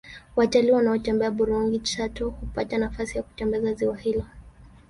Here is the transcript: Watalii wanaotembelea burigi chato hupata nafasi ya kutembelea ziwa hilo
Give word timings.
Watalii 0.35 0.71
wanaotembelea 0.71 1.31
burigi 1.31 1.79
chato 1.79 2.29
hupata 2.29 2.77
nafasi 2.77 3.17
ya 3.17 3.23
kutembelea 3.23 3.73
ziwa 3.73 3.97
hilo 3.97 4.25